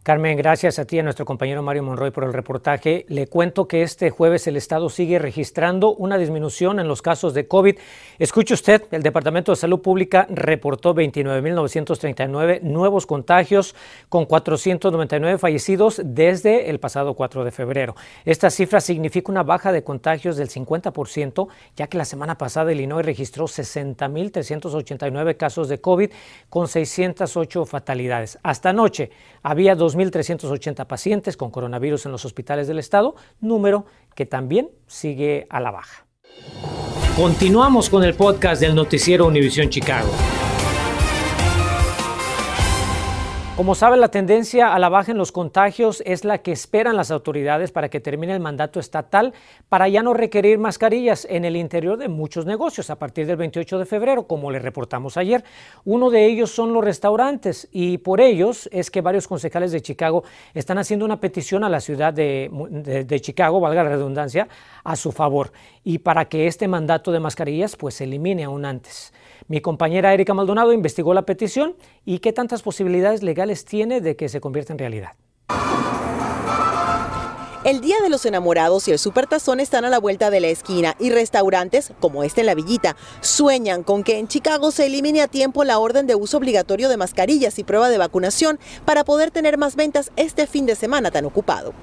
Carmen, 0.07 0.37
gracias 0.37 0.79
a 0.79 0.85
ti 0.85 0.95
y 0.95 0.99
a 0.99 1.03
nuestro 1.03 1.25
compañero 1.25 1.61
Mario 1.61 1.83
Monroy 1.83 2.11
por 2.11 2.23
el 2.23 2.31
reportaje. 2.31 3.05
Le 3.09 3.27
cuento 3.27 3.67
que 3.67 3.81
este 3.81 4.09
jueves 4.09 4.47
el 4.47 4.55
Estado 4.55 4.89
sigue 4.89 5.19
registrando 5.19 5.93
una 5.93 6.17
disminución 6.17 6.79
en 6.79 6.87
los 6.87 7.01
casos 7.01 7.33
de 7.33 7.45
COVID. 7.45 7.75
Escuche 8.17 8.53
usted, 8.53 8.83
el 8.91 9.03
Departamento 9.03 9.51
de 9.51 9.57
Salud 9.57 9.81
Pública 9.81 10.25
reportó 10.29 10.95
29.939 10.95 12.61
nuevos 12.61 13.05
contagios 13.05 13.75
con 14.07 14.23
499 14.23 15.39
fallecidos 15.39 15.99
desde 16.01 16.69
el 16.69 16.79
pasado 16.79 17.13
4 17.13 17.43
de 17.43 17.51
febrero. 17.51 17.97
Esta 18.23 18.49
cifra 18.49 18.79
significa 18.79 19.29
una 19.29 19.43
baja 19.43 19.73
de 19.73 19.83
contagios 19.83 20.37
del 20.37 20.47
50%, 20.47 21.49
ya 21.75 21.87
que 21.87 21.97
la 21.97 22.05
semana 22.05 22.37
pasada 22.37 22.71
Illinois 22.71 23.05
registró 23.05 23.43
60.389 23.43 25.35
casos 25.35 25.67
de 25.67 25.81
COVID 25.81 26.11
con 26.49 26.69
608 26.69 27.65
fatalidades. 27.65 28.39
Hasta 28.41 28.69
anoche 28.69 29.11
había 29.43 29.75
2.380 29.97 30.85
pacientes 30.85 31.37
con 31.37 31.51
coronavirus 31.51 32.05
en 32.05 32.11
los 32.11 32.25
hospitales 32.25 32.67
del 32.67 32.79
estado, 32.79 33.15
número 33.39 33.85
que 34.15 34.25
también 34.25 34.69
sigue 34.87 35.47
a 35.49 35.59
la 35.59 35.71
baja. 35.71 36.05
Continuamos 37.15 37.89
con 37.89 38.03
el 38.03 38.13
podcast 38.13 38.61
del 38.61 38.75
noticiero 38.75 39.25
Univisión 39.25 39.69
Chicago. 39.69 40.09
Como 43.57 43.73
sabe, 43.73 43.97
la 43.97 44.09
tendencia 44.09 44.71
a 44.71 44.77
la 44.77 44.87
baja 44.87 45.11
en 45.11 45.17
los 45.17 45.31
contagios 45.31 46.03
es 46.05 46.23
la 46.23 46.37
que 46.43 46.51
esperan 46.51 46.95
las 46.95 47.09
autoridades 47.09 47.71
para 47.71 47.89
que 47.89 47.99
termine 47.99 48.31
el 48.33 48.39
mandato 48.39 48.79
estatal 48.79 49.33
para 49.67 49.87
ya 49.87 50.03
no 50.03 50.13
requerir 50.13 50.59
mascarillas 50.59 51.25
en 51.27 51.43
el 51.43 51.55
interior 51.55 51.97
de 51.97 52.07
muchos 52.07 52.45
negocios 52.45 52.91
a 52.91 52.99
partir 52.99 53.25
del 53.25 53.35
28 53.37 53.79
de 53.79 53.87
febrero, 53.87 54.27
como 54.27 54.51
le 54.51 54.59
reportamos 54.59 55.17
ayer. 55.17 55.43
Uno 55.85 56.11
de 56.11 56.27
ellos 56.27 56.51
son 56.51 56.71
los 56.71 56.83
restaurantes 56.83 57.67
y 57.71 57.97
por 57.97 58.21
ellos 58.21 58.69
es 58.71 58.91
que 58.91 59.01
varios 59.01 59.27
concejales 59.27 59.71
de 59.71 59.81
Chicago 59.81 60.23
están 60.53 60.77
haciendo 60.77 61.03
una 61.03 61.19
petición 61.19 61.63
a 61.63 61.69
la 61.69 61.81
ciudad 61.81 62.13
de, 62.13 62.51
de 63.07 63.19
Chicago, 63.21 63.59
valga 63.59 63.83
la 63.83 63.89
redundancia, 63.89 64.47
a 64.83 64.95
su 64.95 65.11
favor 65.11 65.51
y 65.83 65.97
para 65.97 66.25
que 66.25 66.45
este 66.45 66.67
mandato 66.67 67.11
de 67.11 67.19
mascarillas 67.19 67.75
pues 67.75 67.95
se 67.95 68.03
elimine 68.03 68.43
aún 68.43 68.65
antes. 68.65 69.11
Mi 69.47 69.61
compañera 69.61 70.13
Erika 70.13 70.33
Maldonado 70.33 70.73
investigó 70.73 71.13
la 71.13 71.23
petición 71.23 71.75
y 72.05 72.19
qué 72.19 72.33
tantas 72.33 72.61
posibilidades 72.61 73.23
legales 73.23 73.65
tiene 73.65 74.01
de 74.01 74.15
que 74.15 74.29
se 74.29 74.41
convierta 74.41 74.73
en 74.73 74.79
realidad. 74.79 75.11
El 77.67 77.81
Día 77.81 77.97
de 78.01 78.09
los 78.09 78.25
Enamorados 78.25 78.87
y 78.87 78.91
el 78.91 78.99
Supertazón 78.99 79.59
están 79.59 79.83
a 79.83 79.89
la 79.89 79.99
vuelta 79.99 80.29
de 80.29 80.39
la 80.39 80.47
esquina 80.47 80.95
y 80.99 81.09
restaurantes, 81.09 81.91
como 81.99 82.23
este 82.23 82.39
en 82.39 82.47
la 82.47 82.55
Villita, 82.55 82.95
sueñan 83.19 83.83
con 83.83 84.05
que 84.05 84.19
en 84.19 84.29
Chicago 84.29 84.71
se 84.71 84.85
elimine 84.85 85.21
a 85.21 85.27
tiempo 85.27 85.65
la 85.65 85.77
orden 85.77 86.07
de 86.07 86.15
uso 86.15 86.37
obligatorio 86.37 86.87
de 86.87 86.95
mascarillas 86.95 87.59
y 87.59 87.65
prueba 87.65 87.89
de 87.89 87.97
vacunación 87.97 88.57
para 88.85 89.03
poder 89.03 89.31
tener 89.31 89.57
más 89.57 89.75
ventas 89.75 90.13
este 90.15 90.47
fin 90.47 90.65
de 90.65 90.75
semana 90.75 91.11
tan 91.11 91.25
ocupado. 91.25 91.73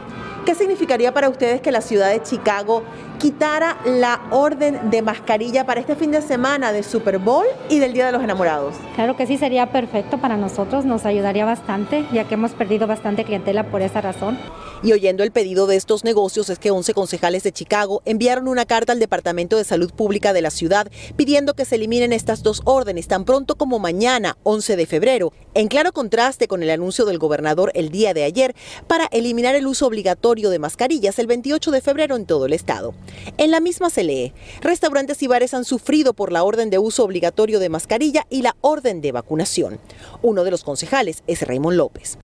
¿Qué 0.44 0.54
significaría 0.54 1.14
para 1.14 1.30
ustedes 1.30 1.62
que 1.62 1.72
la 1.72 1.80
ciudad 1.80 2.10
de 2.10 2.22
Chicago 2.22 2.82
quitara 3.18 3.78
la 3.86 4.20
orden 4.30 4.90
de 4.90 5.00
mascarilla 5.00 5.64
para 5.64 5.80
este 5.80 5.96
fin 5.96 6.10
de 6.10 6.20
semana 6.20 6.70
de 6.70 6.82
Super 6.82 7.18
Bowl 7.18 7.46
y 7.70 7.78
del 7.78 7.94
Día 7.94 8.04
de 8.04 8.12
los 8.12 8.22
Enamorados? 8.22 8.74
Claro 8.94 9.16
que 9.16 9.26
sí, 9.26 9.38
sería 9.38 9.72
perfecto 9.72 10.18
para 10.18 10.36
nosotros, 10.36 10.84
nos 10.84 11.06
ayudaría 11.06 11.46
bastante, 11.46 12.04
ya 12.12 12.24
que 12.28 12.34
hemos 12.34 12.52
perdido 12.52 12.86
bastante 12.86 13.24
clientela 13.24 13.70
por 13.70 13.80
esa 13.80 14.02
razón. 14.02 14.38
Y 14.82 14.92
oyendo 14.92 15.22
el 15.22 15.30
pedido 15.30 15.66
de 15.66 15.76
estos 15.76 16.04
negocios 16.04 16.50
es 16.50 16.58
que 16.58 16.70
11 16.70 16.92
concejales 16.92 17.42
de 17.42 17.52
Chicago 17.52 18.02
enviaron 18.04 18.46
una 18.46 18.66
carta 18.66 18.92
al 18.92 18.98
Departamento 18.98 19.56
de 19.56 19.64
Salud 19.64 19.94
Pública 19.94 20.34
de 20.34 20.42
la 20.42 20.50
ciudad 20.50 20.90
pidiendo 21.16 21.54
que 21.54 21.64
se 21.64 21.76
eliminen 21.76 22.12
estas 22.12 22.42
dos 22.42 22.60
órdenes 22.66 23.08
tan 23.08 23.24
pronto 23.24 23.54
como 23.54 23.78
mañana, 23.78 24.36
11 24.42 24.76
de 24.76 24.84
febrero, 24.84 25.32
en 25.54 25.68
claro 25.68 25.92
contraste 25.92 26.48
con 26.48 26.62
el 26.62 26.68
anuncio 26.68 27.06
del 27.06 27.18
gobernador 27.18 27.70
el 27.74 27.88
día 27.88 28.12
de 28.12 28.24
ayer 28.24 28.54
para 28.86 29.06
eliminar 29.06 29.54
el 29.54 29.66
uso 29.66 29.86
obligatorio 29.86 30.33
de 30.34 30.58
mascarillas 30.58 31.18
el 31.18 31.28
28 31.28 31.70
de 31.70 31.80
febrero 31.80 32.16
en 32.16 32.26
todo 32.26 32.46
el 32.46 32.52
estado. 32.52 32.92
En 33.38 33.50
la 33.50 33.60
misma 33.60 33.88
se 33.88 34.02
lee, 34.02 34.32
restaurantes 34.60 35.22
y 35.22 35.28
bares 35.28 35.54
han 35.54 35.64
sufrido 35.64 36.12
por 36.12 36.32
la 36.32 36.42
orden 36.42 36.70
de 36.70 36.78
uso 36.78 37.04
obligatorio 37.04 37.60
de 37.60 37.68
mascarilla 37.68 38.26
y 38.30 38.42
la 38.42 38.56
orden 38.60 39.00
de 39.00 39.12
vacunación. 39.12 39.78
Uno 40.22 40.42
de 40.42 40.50
los 40.50 40.64
concejales 40.64 41.22
es 41.28 41.42
Raymond 41.42 41.76
López. 41.76 42.18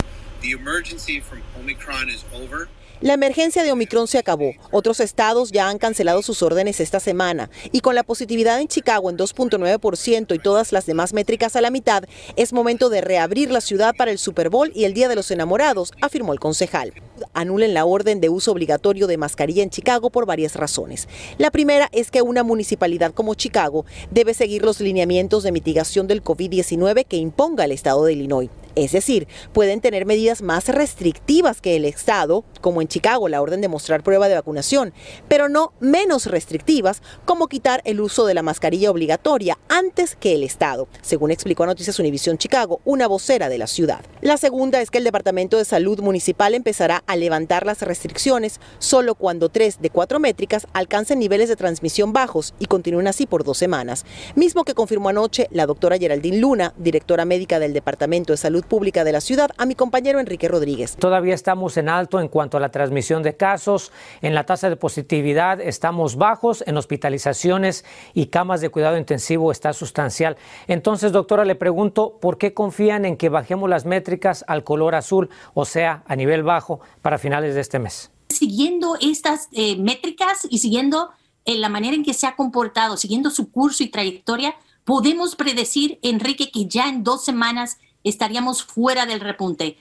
La 3.00 3.14
emergencia 3.14 3.62
de 3.62 3.73
Omicron 3.73 4.07
se 4.09 4.19
acabó. 4.19 4.52
Otros 4.73 5.00
estados 5.00 5.52
ya 5.52 5.71
han 5.71 5.79
cancelado 5.79 6.21
sus 6.21 6.43
órdenes 6.43 6.81
esta 6.81 7.00
semana. 7.00 7.49
Y 7.73 7.81
con 7.81 7.95
la 7.95 8.02
positividad 8.02 8.61
en 8.61 8.69
Chicago 8.69 9.09
en 9.09 9.17
2.9% 9.17 10.35
y 10.35 10.38
todas 10.38 10.71
las 10.73 10.85
demás 10.85 11.14
métricas 11.14 11.57
a 11.57 11.62
la 11.62 11.71
mitad, 11.71 12.05
es 12.37 12.52
momento 12.52 12.90
de 12.90 13.00
reabrir 13.00 13.50
la 13.50 13.62
ciudad 13.62 13.95
para 13.97 14.11
el 14.11 14.19
Super 14.19 14.50
Bowl 14.50 14.71
y 14.75 14.85
el 14.85 14.93
Día 14.93 15.09
de 15.09 15.17
los 15.17 15.31
Enamorados, 15.31 15.93
afirmó 16.02 16.35
el 16.35 16.40
concejal. 16.40 16.93
Anulen 17.35 17.75
la 17.75 17.85
orden 17.85 18.21
de 18.21 18.29
uso 18.29 18.53
obligatorio 18.53 19.07
de 19.07 19.17
mascarilla 19.17 19.62
en 19.62 19.71
Chicago 19.71 20.11
por 20.11 20.27
varias 20.27 20.57
razones. 20.57 21.09
La 21.39 21.50
primera 21.50 21.89
es 21.93 22.11
que 22.11 22.23
una 22.23 22.43
municipalidad 22.43 23.12
como 23.12 23.35
Chicago 23.35 23.85
debe 24.11 24.35
seguir 24.35 24.62
los 24.62 24.81
lineamientos 24.81 25.43
de 25.43 25.53
mitigación 25.53 26.07
del 26.07 26.23
COVID-19 26.25 27.07
que 27.07 27.17
imponga 27.17 27.65
el 27.65 27.73
estado 27.73 28.05
de 28.05 28.12
Illinois. 28.12 28.50
Es 28.77 28.93
decir, 28.93 29.27
pueden 29.53 29.81
tener 29.81 30.07
medidas 30.07 30.43
más 30.43 30.69
restrictivas 30.69 31.61
que 31.61 31.75
el 31.75 31.85
Estado, 31.85 32.45
como 32.61 32.81
en 32.81 32.89
Chicago 32.89 33.29
la 33.29 33.43
orden 33.43 33.61
de 33.61 33.69
mostrar 33.69 34.03
prueba 34.03 34.29
de 34.29 34.37
vacunación, 34.37 34.95
pero 35.29 35.49
no 35.49 35.73
menos 35.81 36.27
restrictivas, 36.27 37.03
como 37.25 37.49
quitar 37.49 37.83
el 37.85 38.00
uso 38.00 38.27
de 38.27 38.35
la 38.35 38.43
mascarilla 38.43 38.91
obligatoria 38.91 39.59
antes 39.69 40.15
que 40.15 40.35
el 40.35 40.45
Estado, 40.45 40.87
según 41.03 41.33
explicó 41.33 41.65
a 41.65 41.67
Noticias 41.67 41.99
Univisión 41.99 42.39
Chicago, 42.39 42.81
una 42.85 43.09
vocera 43.09 43.49
de 43.49 43.59
la 43.59 43.67
ciudad. 43.67 44.05
La 44.21 44.37
segunda 44.37 44.81
es 44.81 44.91
que 44.91 44.99
el 44.99 45.05
Departamento 45.05 45.57
de 45.57 45.65
Salud 45.65 46.00
Municipal 46.00 46.55
empezará 46.55 47.03
a 47.11 47.17
levantar 47.17 47.67
las 47.67 47.83
restricciones 47.83 48.61
solo 48.79 49.17
cuando 49.17 49.49
tres 49.49 49.83
de 49.83 49.90
cuatro 49.90 50.21
métricas 50.21 50.69
alcancen 50.73 51.19
niveles 51.19 51.49
de 51.49 51.57
transmisión 51.57 52.12
bajos 52.12 52.55
y 52.61 52.67
continúen 52.67 53.09
así 53.09 53.26
por 53.26 53.43
dos 53.43 53.59
semanas, 53.59 54.07
mismo 54.37 54.64
que 54.64 54.75
confirmó 54.75 55.09
anoche 55.09 55.49
la 55.50 55.67
doctora 55.67 55.99
Geraldine 55.99 56.38
Luna, 56.38 56.73
directora 56.76 57.25
médica 57.25 57.59
del 57.59 57.73
Departamento 57.73 58.33
de 58.33 58.37
Salud 58.37 58.64
Pública 58.64 59.02
de 59.02 59.11
la 59.11 59.21
ciudad, 59.21 59.50
a 59.59 59.67
mi 59.67 59.75
compañero 59.75 60.21
Enrique 60.21 60.47
Rodríguez. 60.47 60.95
Todavía 60.97 61.35
estamos 61.35 61.76
en 61.76 61.88
alto 61.88 62.21
en 62.21 62.29
cuanto 62.29 62.57
a 62.57 62.61
la 62.61 62.71
transmisión 62.71 63.25
de 63.25 63.37
casos, 63.37 63.90
en 64.23 64.35
la 64.35 64.47
tasa 64.47 64.71
de 64.71 64.76
positividad 64.76 65.61
estamos 65.61 66.14
bajos, 66.14 66.62
en 66.67 66.76
hospitalizaciones 66.76 67.85
y 68.14 68.26
camas 68.26 68.61
de 68.61 68.69
cuidado 68.69 68.97
intensivo 68.97 69.50
está 69.50 69.73
sustancial. 69.73 70.37
Entonces, 70.69 71.11
doctora, 71.11 71.45
le 71.45 71.57
pregunto, 71.57 72.19
¿por 72.21 72.38
qué 72.38 72.55
confían 72.55 73.05
en 73.05 73.17
que 73.17 73.29
bajemos 73.29 73.69
las 73.69 73.85
métricas 73.85 74.45
al 74.47 74.62
color 74.62 74.95
azul, 74.95 75.29
o 75.55 75.64
sea, 75.64 76.02
a 76.07 76.17
nivel 76.17 76.43
bajo, 76.43 76.81
para 77.02 77.19
finales 77.19 77.54
de 77.54 77.61
este 77.61 77.78
mes? 77.78 78.11
Siguiendo 78.28 78.97
estas 79.00 79.49
eh, 79.52 79.76
métricas 79.76 80.47
y 80.49 80.59
siguiendo 80.59 81.11
en 81.45 81.57
eh, 81.57 81.59
la 81.59 81.69
manera 81.69 81.95
en 81.95 82.04
que 82.04 82.14
se 82.14 82.26
ha 82.26 82.37
comportado, 82.37 82.97
siguiendo 82.97 83.30
su 83.30 83.50
curso 83.50 83.83
y 83.83 83.88
trayectoria, 83.88 84.54
podemos 84.85 85.37
predecir, 85.37 85.99
Enrique, 86.02 86.50
que 86.50 86.66
ya 86.66 86.88
en 86.88 87.04
dos 87.04 87.25
semanas 87.25 87.78
estaríamos 88.04 88.62
fuera 88.62 89.07
del 89.07 89.21
repunte. 89.21 89.76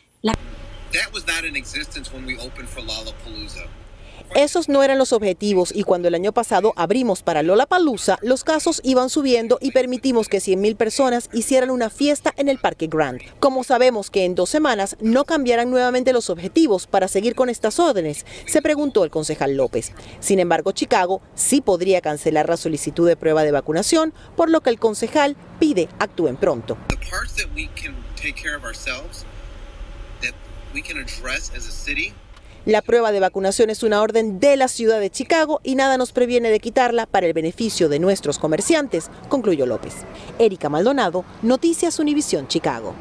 Esos 4.35 4.69
no 4.69 4.83
eran 4.83 4.97
los 4.97 5.13
objetivos 5.13 5.71
y 5.75 5.83
cuando 5.83 6.07
el 6.07 6.15
año 6.15 6.31
pasado 6.31 6.73
abrimos 6.75 7.23
para 7.23 7.43
Lollapalooza, 7.43 8.17
los 8.21 8.43
casos 8.43 8.81
iban 8.83 9.09
subiendo 9.09 9.57
y 9.61 9.71
permitimos 9.71 10.29
que 10.29 10.37
100.000 10.37 10.75
personas 10.75 11.29
hicieran 11.33 11.69
una 11.69 11.89
fiesta 11.89 12.33
en 12.37 12.49
el 12.49 12.59
Parque 12.59 12.87
Grand. 12.87 13.21
Como 13.39 13.63
sabemos 13.63 14.09
que 14.09 14.25
en 14.25 14.35
dos 14.35 14.49
semanas 14.49 14.95
no 15.01 15.25
cambiarán 15.25 15.69
nuevamente 15.69 16.13
los 16.13 16.29
objetivos 16.29 16.87
para 16.87 17.07
seguir 17.07 17.35
con 17.35 17.49
estas 17.49 17.79
órdenes, 17.79 18.25
se 18.45 18.61
preguntó 18.61 19.03
el 19.03 19.09
concejal 19.09 19.55
López. 19.55 19.91
Sin 20.19 20.39
embargo, 20.39 20.71
Chicago 20.71 21.21
sí 21.35 21.61
podría 21.61 22.01
cancelar 22.01 22.49
la 22.49 22.57
solicitud 22.57 23.07
de 23.07 23.17
prueba 23.17 23.43
de 23.43 23.51
vacunación, 23.51 24.13
por 24.35 24.49
lo 24.49 24.61
que 24.61 24.69
el 24.69 24.79
concejal 24.79 25.35
pide 25.59 25.89
actúen 25.99 26.37
pronto. 26.37 26.77
La 32.69 32.83
prueba 32.83 33.11
de 33.11 33.19
vacunación 33.19 33.71
es 33.71 33.81
una 33.81 33.99
orden 33.99 34.39
de 34.39 34.55
la 34.55 34.67
ciudad 34.67 34.99
de 34.99 35.09
Chicago 35.09 35.59
y 35.63 35.73
nada 35.73 35.97
nos 35.97 36.11
previene 36.11 36.51
de 36.51 36.59
quitarla 36.59 37.07
para 37.07 37.25
el 37.25 37.33
beneficio 37.33 37.89
de 37.89 37.97
nuestros 37.97 38.37
comerciantes, 38.37 39.09
concluyó 39.27 39.65
López. 39.65 40.05
Erika 40.37 40.69
Maldonado, 40.69 41.25
Noticias 41.41 41.97
Univisión 41.97 42.47
Chicago. 42.47 42.93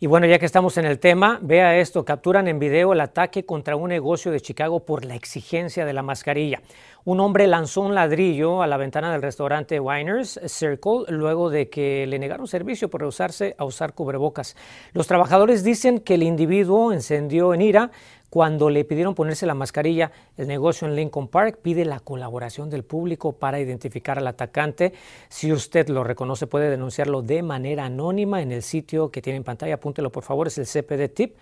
Y 0.00 0.06
bueno, 0.06 0.26
ya 0.28 0.38
que 0.38 0.46
estamos 0.46 0.78
en 0.78 0.84
el 0.84 1.00
tema, 1.00 1.40
vea 1.42 1.76
esto, 1.76 2.04
capturan 2.04 2.46
en 2.46 2.60
video 2.60 2.92
el 2.92 3.00
ataque 3.00 3.44
contra 3.44 3.74
un 3.74 3.88
negocio 3.88 4.30
de 4.30 4.40
Chicago 4.40 4.84
por 4.84 5.04
la 5.04 5.16
exigencia 5.16 5.84
de 5.84 5.92
la 5.92 6.02
mascarilla. 6.02 6.62
Un 7.04 7.18
hombre 7.18 7.48
lanzó 7.48 7.80
un 7.80 7.96
ladrillo 7.96 8.62
a 8.62 8.68
la 8.68 8.76
ventana 8.76 9.10
del 9.10 9.22
restaurante 9.22 9.80
Winers 9.80 10.38
Circle 10.46 11.06
luego 11.08 11.50
de 11.50 11.68
que 11.68 12.06
le 12.06 12.20
negaron 12.20 12.46
servicio 12.46 12.88
por 12.88 13.00
rehusarse 13.00 13.56
a 13.58 13.64
usar 13.64 13.92
cubrebocas. 13.94 14.56
Los 14.92 15.08
trabajadores 15.08 15.64
dicen 15.64 15.98
que 15.98 16.14
el 16.14 16.22
individuo 16.22 16.92
encendió 16.92 17.52
en 17.52 17.62
ira 17.62 17.90
cuando 18.30 18.68
le 18.68 18.84
pidieron 18.84 19.14
ponerse 19.14 19.46
la 19.46 19.54
mascarilla, 19.54 20.12
el 20.36 20.48
negocio 20.48 20.86
en 20.86 20.94
Lincoln 20.96 21.28
Park 21.28 21.60
pide 21.62 21.84
la 21.84 22.00
colaboración 22.00 22.68
del 22.68 22.84
público 22.84 23.32
para 23.32 23.58
identificar 23.58 24.18
al 24.18 24.26
atacante. 24.26 24.92
Si 25.28 25.50
usted 25.50 25.88
lo 25.88 26.04
reconoce, 26.04 26.46
puede 26.46 26.68
denunciarlo 26.68 27.22
de 27.22 27.42
manera 27.42 27.86
anónima 27.86 28.42
en 28.42 28.52
el 28.52 28.62
sitio 28.62 29.10
que 29.10 29.22
tiene 29.22 29.38
en 29.38 29.44
pantalla. 29.44 29.74
Apúntelo, 29.74 30.12
por 30.12 30.24
favor, 30.24 30.46
es 30.46 30.58
el 30.58 30.66
CPD 30.66 31.08
Tip 31.14 31.36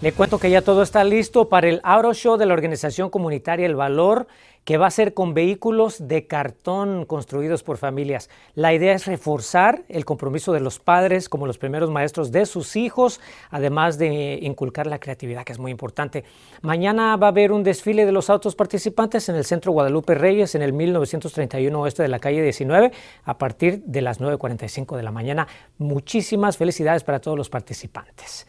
Le 0.00 0.12
cuento 0.12 0.38
que 0.38 0.50
ya 0.50 0.62
todo 0.62 0.82
está 0.82 1.04
listo 1.04 1.48
para 1.48 1.68
el 1.68 1.80
Auto 1.84 2.12
Show 2.14 2.36
de 2.36 2.46
la 2.46 2.54
organización 2.54 3.08
comunitaria 3.08 3.66
El 3.66 3.76
Valor 3.76 4.26
que 4.64 4.76
va 4.76 4.86
a 4.86 4.90
ser 4.90 5.12
con 5.14 5.34
vehículos 5.34 6.08
de 6.08 6.26
cartón 6.26 7.04
construidos 7.04 7.62
por 7.62 7.78
familias. 7.78 8.30
La 8.54 8.72
idea 8.72 8.94
es 8.94 9.06
reforzar 9.06 9.82
el 9.88 10.04
compromiso 10.04 10.52
de 10.52 10.60
los 10.60 10.78
padres 10.78 11.28
como 11.28 11.46
los 11.46 11.58
primeros 11.58 11.90
maestros 11.90 12.30
de 12.30 12.46
sus 12.46 12.76
hijos, 12.76 13.20
además 13.50 13.98
de 13.98 14.38
inculcar 14.42 14.86
la 14.86 15.00
creatividad, 15.00 15.44
que 15.44 15.52
es 15.52 15.58
muy 15.58 15.70
importante. 15.70 16.24
Mañana 16.60 17.16
va 17.16 17.26
a 17.28 17.30
haber 17.30 17.52
un 17.52 17.64
desfile 17.64 18.06
de 18.06 18.12
los 18.12 18.30
autos 18.30 18.54
participantes 18.54 19.28
en 19.28 19.36
el 19.36 19.44
Centro 19.44 19.72
Guadalupe 19.72 20.14
Reyes 20.14 20.54
en 20.54 20.62
el 20.62 20.72
1931 20.72 21.80
oeste 21.80 22.02
de 22.02 22.08
la 22.08 22.18
calle 22.18 22.42
19 22.42 22.92
a 23.24 23.38
partir 23.38 23.82
de 23.84 24.00
las 24.00 24.20
9.45 24.20 24.96
de 24.96 25.02
la 25.02 25.10
mañana. 25.10 25.48
Muchísimas 25.78 26.56
felicidades 26.56 27.02
para 27.02 27.20
todos 27.20 27.36
los 27.36 27.50
participantes. 27.50 28.46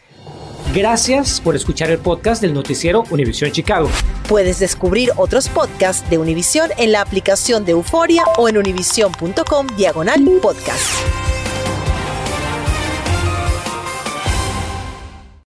Gracias 0.74 1.40
por 1.40 1.56
escuchar 1.56 1.92
el 1.92 2.00
podcast 2.00 2.42
del 2.42 2.54
noticiero 2.54 3.04
Univisión 3.12 3.52
Chicago. 3.52 3.90
Puedes 4.28 4.60
descubrir 4.60 5.12
otros 5.18 5.50
podcasts 5.50 6.10
de 6.10 6.18
Univisión 6.18 6.72
en 6.78 6.92
la 6.92 7.02
aplicación 7.02 7.64
de 7.64 7.74
Euforia 7.74 8.24
o 8.38 8.50
en 8.50 8.58
univision.com 8.58 9.68
diagonal 9.78 10.24
podcast. 10.42 11.33